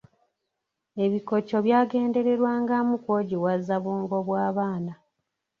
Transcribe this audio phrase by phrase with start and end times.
[1.05, 4.93] Ebikoco byagendererwangamu kwogiwaza bwongo bw'abaana.